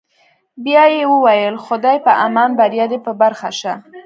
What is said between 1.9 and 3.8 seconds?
په امان، بریا در په برخه شه.